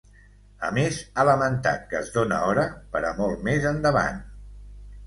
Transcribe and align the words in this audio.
A 0.69 0.69
més 0.77 0.97
ha 1.15 1.25
lamentat 1.29 1.85
que 1.91 1.99
es 2.01 2.09
dóna 2.17 2.41
hora 2.55 2.67
per 2.97 3.05
a 3.13 3.13
molt 3.21 3.47
més 3.51 3.71
endavant. 3.77 4.29